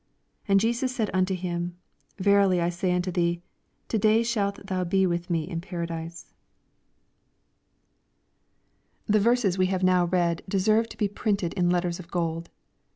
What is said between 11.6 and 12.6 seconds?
470 EXPOSiTORy thoughts. letters of gold.